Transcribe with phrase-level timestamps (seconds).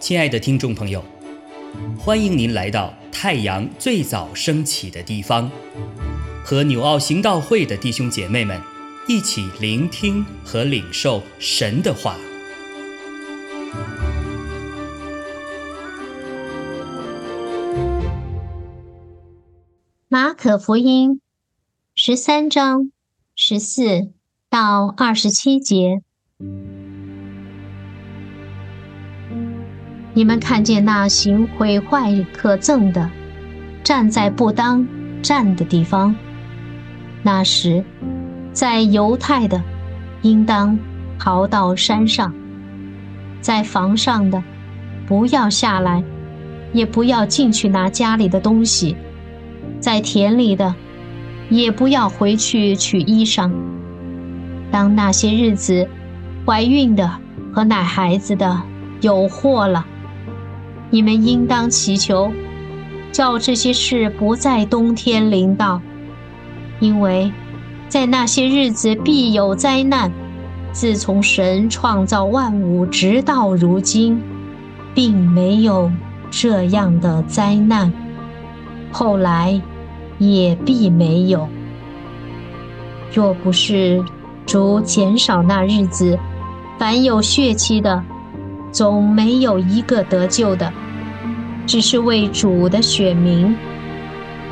[0.00, 1.04] 亲爱的听众朋友，
[1.96, 5.48] 欢迎您来到太阳最早升起的地方，
[6.44, 8.60] 和纽奥行道会的弟兄姐妹们
[9.06, 12.16] 一起聆听和领受神的话。
[20.08, 21.20] 马可福音
[21.94, 22.90] 十三章
[23.36, 24.12] 十四
[24.50, 26.02] 到二十七节。
[30.12, 33.08] 你们看见那行毁坏可憎的，
[33.84, 34.84] 站在不当
[35.22, 36.16] 站的地方。
[37.22, 37.84] 那时，
[38.52, 39.62] 在犹太的，
[40.22, 40.76] 应当
[41.16, 42.32] 逃到山上；
[43.40, 44.42] 在房上的，
[45.06, 46.02] 不要下来，
[46.72, 48.96] 也不要进去拿家里的东西；
[49.78, 50.74] 在田里的，
[51.50, 53.52] 也不要回去取衣裳。
[54.70, 55.88] 当那些日子，
[56.46, 57.10] 怀孕的
[57.52, 58.62] 和奶孩子的
[59.00, 59.86] 有祸了。
[60.90, 62.32] 你们应当祈求，
[63.12, 65.80] 叫这些事不在冬天临到，
[66.80, 67.32] 因为
[67.88, 70.10] 在那些日子必有灾难。
[70.72, 74.22] 自从神创造万物直到如今，
[74.94, 75.90] 并没有
[76.30, 77.92] 这样的灾难，
[78.92, 79.60] 后来
[80.18, 81.48] 也必没有。
[83.12, 84.00] 若不是
[84.50, 86.18] 主减少那日子，
[86.76, 88.02] 凡有血气的。
[88.72, 90.72] 总没有一个得救的，
[91.68, 93.56] 只是为主的选民，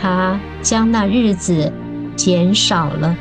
[0.00, 1.72] 他将那日子
[2.14, 3.16] 减少了。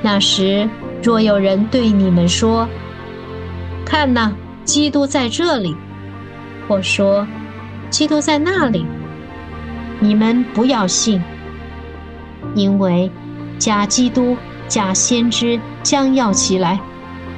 [0.00, 0.66] 那时，
[1.02, 2.66] 若有人对你们说
[3.84, 4.32] ：“看呐，
[4.64, 5.76] 基督在这里！”
[6.66, 7.26] 或说
[7.90, 8.86] ：“基督在那里！”
[10.00, 11.22] 你们不要信，
[12.54, 13.10] 因为
[13.58, 14.34] 假基督、
[14.68, 16.78] 假先知将要起来，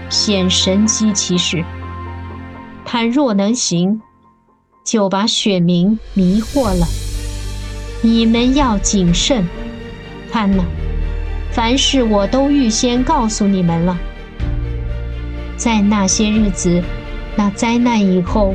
[0.08, 1.64] 显神机骑士。
[2.84, 4.00] 倘若能行，
[4.84, 6.86] 就把选民迷惑了。
[8.00, 9.46] 你们要谨慎，
[10.30, 10.64] 看呐，
[11.50, 13.98] 凡事我都预先告诉你们了。
[15.56, 16.82] 在那些日子，
[17.36, 18.54] 那灾难以后，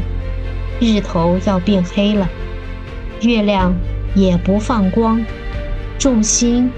[0.79, 2.27] 日头要变黑了，
[3.21, 3.75] 月亮
[4.15, 5.21] 也不放光，
[5.99, 6.71] 众星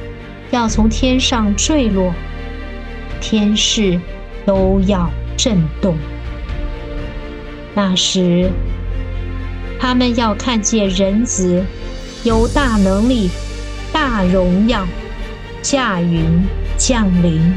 [0.56, 2.14] 要从天上坠落，
[3.20, 4.00] 天势
[4.46, 5.98] 都要震动。
[7.74, 8.50] 那时，
[9.78, 11.62] 他们要看见人子
[12.24, 13.30] 有大能力、
[13.92, 14.88] 大荣耀，
[15.62, 16.24] 驾云
[16.78, 17.54] 降临。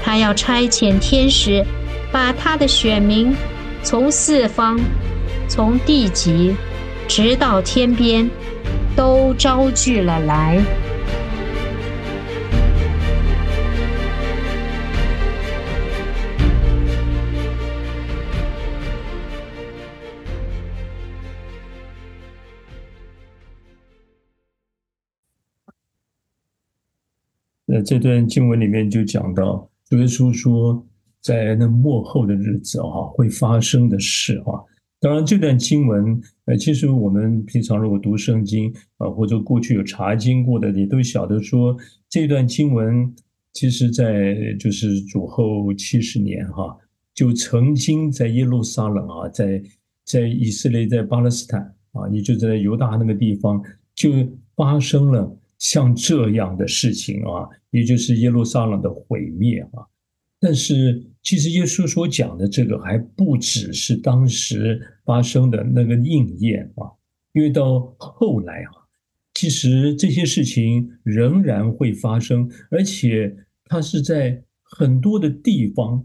[0.00, 1.64] 他要差遣天使，
[2.12, 3.34] 把他的选民
[3.82, 4.78] 从四方、
[5.48, 6.54] 从地极，
[7.08, 8.30] 直到天边，
[8.94, 10.62] 都招聚了来。
[27.74, 30.86] 那这段经文里面就讲到，主耶稣说，
[31.22, 34.60] 在那末后的日子啊，会发生的事啊。
[35.00, 41.74] 当然，这段经文，呃，其实我们平常如果读圣经啊，或者过去有查经过的，也都晓得说，
[42.10, 43.10] 这段经文
[43.54, 46.76] 其实在就是主后七十年哈，
[47.14, 49.62] 就曾经在耶路撒冷啊，在
[50.04, 51.58] 在以色列，在巴勒斯坦
[51.92, 53.62] 啊，也就在犹大那个地方，
[53.94, 54.10] 就
[54.54, 55.38] 发生了。
[55.62, 59.86] 像这样的事情啊，也就是耶路撒冷的毁灭啊。
[60.40, 66.90] 但是，其实耶稣所讲的这个还不只是当时发生的那个应验啊，
[67.32, 68.70] 因为到后来啊，
[69.34, 73.32] 其实这些事情仍然会发生，而且
[73.66, 76.04] 它是在很多的地方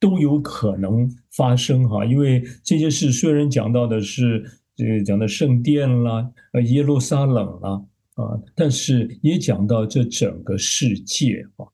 [0.00, 2.06] 都有可能发生哈。
[2.06, 4.42] 因为这些事虽然讲到的是
[4.74, 7.84] 这讲的圣殿啦，呃，耶路撒冷啦。
[8.14, 11.66] 啊，但是也讲到这整个世界啊，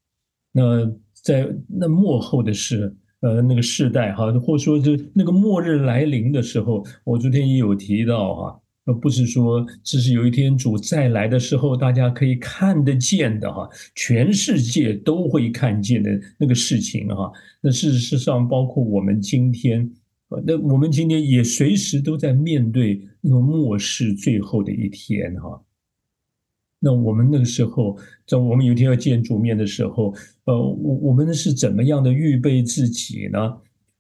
[0.53, 0.91] 那
[1.23, 17.31] 在那末后的是，呃，那个世代哈，或者说这那个末日来临的时候，我昨天也有提到哈，那不是说只是有一天主再来的时候，大家可以看得见的哈，全世界都会看见的那个事情哈。
[17.61, 19.93] 那事实上，包括我们今天，
[20.47, 25.63] 那我们今天也随时都在面对那个末世最后的一天哈。
[26.81, 27.97] 那我们那个时候，
[28.27, 30.15] 在我们有一天要见主面的时候，
[30.47, 33.39] 呃，我我们是怎么样的预备自己呢？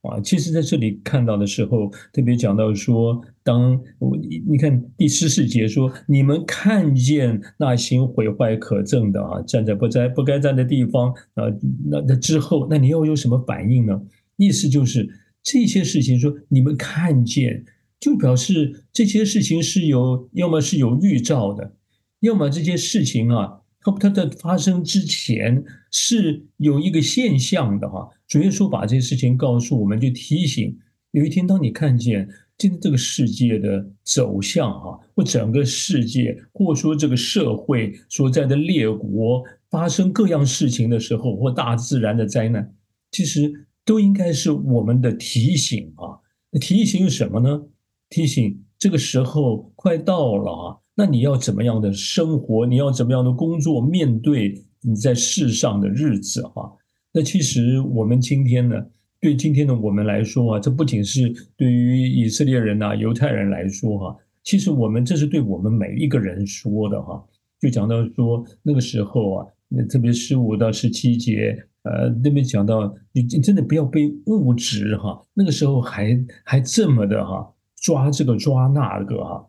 [0.03, 4.17] 啊，其实在这里看到的时候，特别讲到说，当我
[4.49, 11.45] 你看第十四节说，你们看见那行毁坏可憎的啊，站在不在不该站的地方啊，
[11.85, 14.01] 那那之后，那你要有什么反应呢？
[14.39, 15.07] 意思就是
[15.43, 17.63] 这些事情说你们看见，
[18.01, 21.75] 就表示这些事情是有，要么是有预兆的，
[22.21, 23.59] 要么这些事情啊。
[23.83, 30.79] 它它在发生之前是有一个现象的哈，主耶稣把这些事情告诉我们，就提醒
[31.13, 32.29] 有一天当你看见
[32.59, 42.75] 今天这个世界的走向哈，或整个世界，或说这个社会所在的列国发生各样事情的时候，或大自然的灾难，
[43.13, 46.21] 其实都应该是我们的提醒啊。
[46.61, 47.63] 提醒什么呢？
[48.11, 50.77] 提醒这个时候快到了啊。
[51.01, 52.67] 那你要怎么样的生活？
[52.67, 53.81] 你要怎么样的工作？
[53.81, 56.71] 面对你在世上的日子，哈。
[57.11, 58.77] 那其实我们今天呢，
[59.19, 64.15] 对今天的我们来说啊，这不仅是对于以色列人呐、犹太人来说哈，
[64.45, 67.25] 其实我们这是对我们每一个人说的哈。
[67.59, 77.51] 就讲到说那个时候啊，那特别十五到十七节，呃，那边讲到你真的不要被物质哈，那个时候还还这么的哈，
[77.81, 79.47] 抓这个抓那个哈。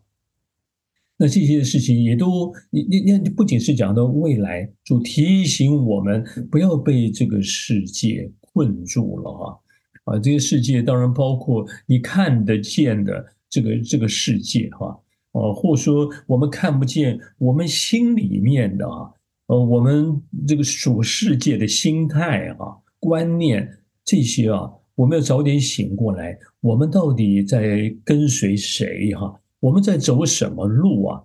[1.21, 9.53] 那这些事情也都，你你你不仅是讲到未来，就提醒我们不要被这个世界困住了啊！
[10.05, 14.99] 啊，这些世界当然包括你看得见的这个这个世界哈，
[15.33, 19.11] 哦，或者说我们看不见我们心里面的啊，
[19.45, 22.65] 呃，我们这个属世界的心态啊、
[22.99, 23.69] 观念
[24.03, 29.39] 这些啊，我们要早点醒过来，我们到底在跟随谁哈？
[29.61, 31.23] 我们在走什么路啊？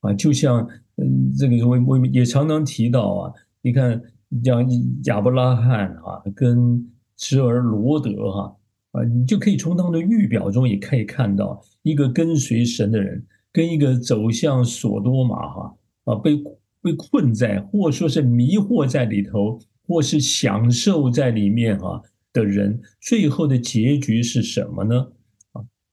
[0.00, 4.00] 啊，就像嗯，这个我我也常常提到啊，你看
[4.42, 4.66] 像
[5.04, 8.56] 亚伯拉罕啊，跟侄儿罗德哈
[8.92, 15.74] 啊，你就可以从他们的预表中也可以看到，一个跟随神的人，跟一个走向索多玛哈
[16.04, 16.36] 啊，被
[16.80, 22.02] 被困在或说是迷惑在里头，或是享受在里面哈
[22.32, 25.08] 的人，最后的结局是什么呢？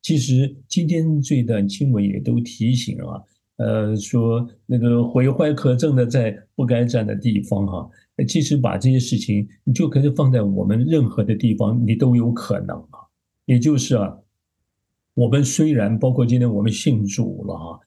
[0.01, 3.21] 其实今天这段经文也都提醒啊，
[3.57, 7.89] 呃，说那个毁坏可憎的在不该站的地方哈，
[8.25, 12.99] 其实把这些事情你就可以放在我们任何的地方，你都有可能啊。
[13.45, 14.17] 也就是啊，
[15.15, 17.79] 我们虽然包括今天我们信主了哈，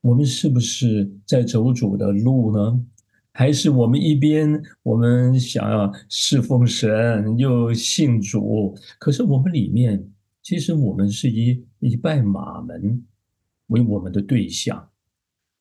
[0.00, 2.84] 我们是不是在走主的路呢？
[3.30, 10.04] 还是我们一边我们想要侍奉神又信主，可是我们里面。
[10.44, 13.02] 其实我们是以以拜马门
[13.68, 14.90] 为我们的对象，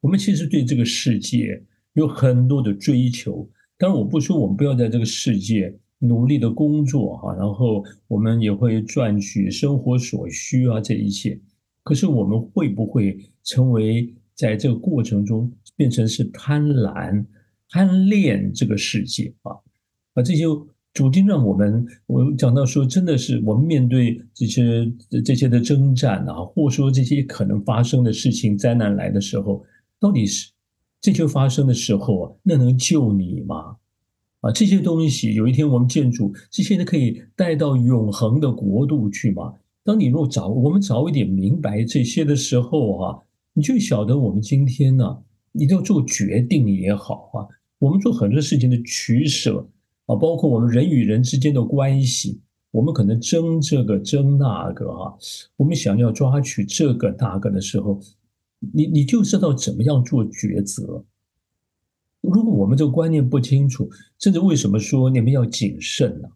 [0.01, 1.63] 我们其实对这个世界
[1.94, 3.50] 有很多的追求。
[3.77, 11.39] 当然，我不说我们不要在这个世界努力的工作哈，然后我们也会赚取生活所需啊，这一切。
[11.81, 17.25] 可是我们会不会成为在这个过程中变成是贪婪、
[17.69, 19.56] 贪恋这个世界啊？
[20.15, 20.44] 啊，这些。
[20.94, 24.92] 主经让我们，我讲到说，真的是我们面对这些
[25.25, 29.66] 这些的征战啊，或说这些可能发生的事情、灾难来的时候，
[30.00, 30.51] 到底是
[31.01, 33.78] 这些发生的时候啊，那能救你吗？
[34.42, 39.51] 啊，这些东西有一天我们建筑这些都可以带到永恒的国度去吗？
[39.84, 43.18] 当你若早我们早一点明白这些的时候啊，
[43.54, 45.18] 你就晓得我们今天呢，
[45.54, 47.50] 你要做决定也好啊，
[47.80, 49.68] 我们做很多事情的取舍。
[50.05, 55.13] 啊，包括我们人与人之间的关系，我们可能争这个争那个啊，
[55.56, 58.01] 我们想要抓取这个那个的时候，
[58.73, 61.06] 你你就知道怎么样做抉择。
[62.19, 63.89] 如果我们这个观念不清楚，
[64.19, 66.28] 甚至为什么说你们要谨慎呢？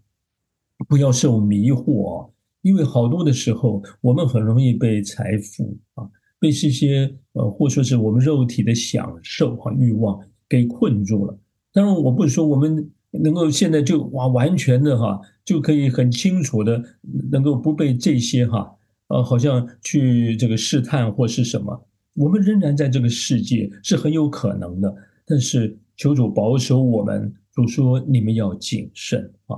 [0.88, 2.30] 不要受迷惑，
[2.62, 11.38] 因为好多的时候，我们很容易被财富啊，被这些呃，或说是我们肉体的享受和欲望给困住了。
[11.74, 12.90] 当然，我不是说我们。
[13.12, 16.84] 能够现在就哇完全的哈，就可以很清楚的
[17.32, 18.76] 能够不被这些哈
[19.08, 24.94] 呃好像去这个试探或是什么，我们仍然在这个世界是很有可能的。
[25.26, 29.58] 但是求主保守我们，主说你们要谨慎啊，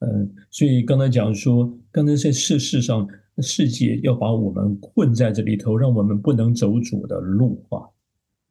[0.00, 3.06] 嗯，所以刚才讲说，刚才在世世上
[3.38, 7.82] 世界要把我们困在这里头，让我们不能走主的路啊。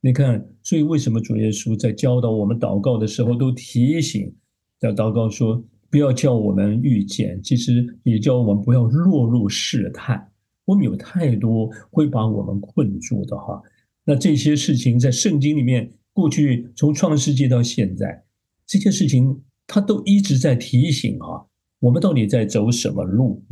[0.06, 4.32] 你看，所以为什么主耶稣在教导我们祷告的时候，都提醒
[4.82, 10.30] 要祷告说，不要叫我们遇见，其实也叫我们不要落入试探。
[10.66, 13.60] 我们有太多会把我们困住的哈。
[14.04, 18.26] 那这些事情在圣经里面，过去从创世纪到现在，
[18.68, 21.50] 这些事情他都一直在提醒啊。
[21.80, 23.44] 我们到底在走什么路？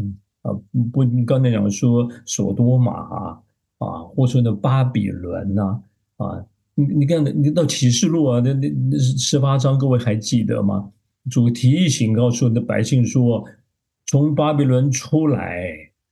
[0.43, 0.53] 啊，
[0.91, 3.41] 不，你刚才讲说索多玛啊，
[3.79, 5.81] 啊，或说那巴比伦呐，啊，
[6.17, 10.91] 啊你你看，你到启示录啊，那那那十八章，各位还记得吗？
[11.29, 13.45] 主题一醒告诉那百姓说，
[14.07, 15.67] 从巴比伦出来，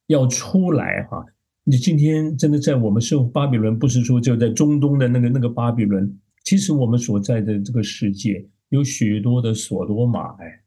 [0.08, 1.26] 要出来哈。
[1.64, 10.62] 你今天真的在我们生，巴比伦不是说就在中东的那个那个巴比伦，其实我们所在的这个世界有许多的索多玛，哎，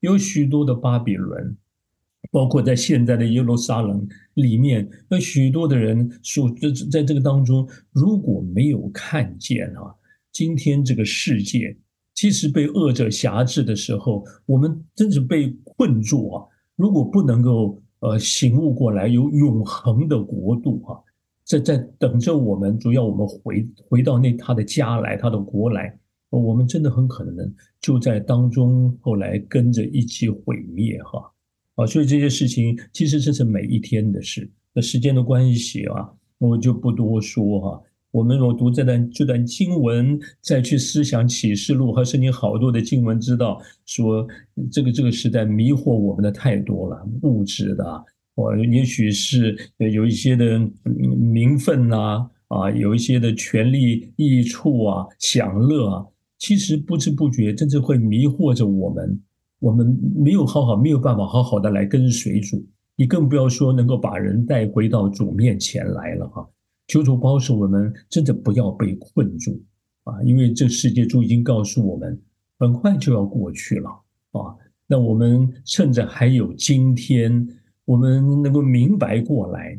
[0.00, 1.56] 有许多的巴比伦。
[2.30, 9.94] 包括在现在的耶路撒冷里面，那许多的人所在在这个当中，如果没有看见啊，
[10.32, 11.76] 今天这个世界
[12.14, 16.44] 其实被恶者辖制的时候，我们真是被困住啊！
[16.76, 20.98] 如果不能够呃醒悟过来，有永恒的国度啊，
[21.44, 25.98] 在在等着我们，主要我们回回到那他的家来，他的国来，
[26.30, 31.32] 我们真的很可能就在当中，后来跟着一起毁灭哈。
[31.78, 34.50] 啊所以这些事情其实这是每一天的事。
[34.74, 37.82] 那时间的关系啊，我就不多说哈。
[38.10, 44.26] 我们若读这段这段经文，再去思想启示录和圣经好多的经文，知道说
[44.72, 48.04] 这个这个时代迷惑我们的太多了，物质的，
[48.34, 49.56] 我也许是
[49.92, 56.06] 有一些的名分呐，啊，有一些的权利益处啊，享乐啊，
[56.38, 59.20] 其实不知不觉真正会迷惑着我们。
[59.58, 62.64] 我们没有好好，没有办法好好的来跟随主，
[62.96, 66.48] 你更不要说能够把人带回到主面前来了哈。
[66.86, 69.60] 求主保守我们，真的不要被困住
[70.04, 70.22] 啊！
[70.22, 72.18] 因为这世界主已经告诉我们，
[72.58, 73.90] 很快就要过去了
[74.32, 74.56] 啊。
[74.86, 77.46] 那我们趁着还有今天，
[77.84, 79.78] 我们能够明白过来，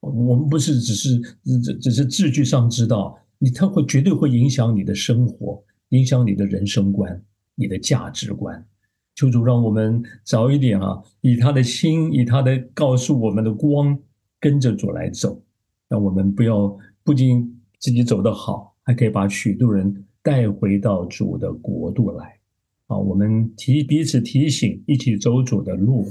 [0.00, 1.18] 我们不是只是
[1.62, 7.22] 只只是字句上知道，你它会绝对会影响你的生活，影响你的人生观，
[7.54, 8.66] 你的价值观。
[9.14, 13.98] 求主让我们早一点啊，以他的心，以他的告诉我们的光，
[14.40, 15.40] 跟着主来走。
[15.88, 22.38] 让我们不要不仅自己走得好，还可以把许多人带回到主的国度来。
[22.86, 26.06] 啊，我们提彼此提醒，一起走主的路。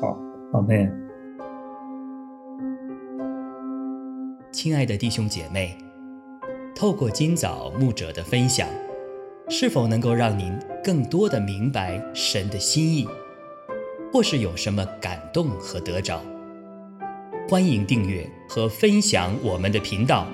[0.00, 0.18] 好，
[0.52, 0.90] 阿门。
[4.50, 5.76] 亲爱的弟兄姐妹，
[6.74, 8.66] 透过今早牧者的分享。
[9.50, 13.06] 是否能够让您更多的明白神的心意，
[14.10, 16.22] 或是有什么感动和得着？
[17.46, 20.26] 欢迎订阅和分享我们的频道，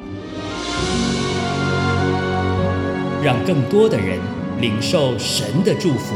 [3.21, 4.21] 让更多的人
[4.61, 6.15] 领受神的祝福。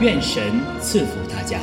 [0.00, 0.42] 愿神
[0.80, 1.58] 赐福大家。